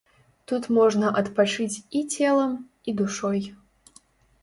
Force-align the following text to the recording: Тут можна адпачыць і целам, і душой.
Тут 0.51 0.63
можна 0.77 1.11
адпачыць 1.21 1.81
і 2.01 2.03
целам, 2.17 2.59
і 2.87 2.99
душой. 3.07 3.41